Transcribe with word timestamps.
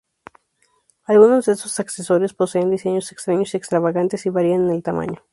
Algunos 1.03 1.45
de 1.45 1.53
estos 1.53 1.79
accesorios 1.79 2.33
poseen 2.33 2.71
diseños 2.71 3.11
extraños 3.11 3.53
y 3.53 3.57
extravagantes 3.57 4.25
y 4.25 4.31
varían 4.31 4.63
en 4.65 4.71
el 4.71 4.81
tamaño. 4.81 5.23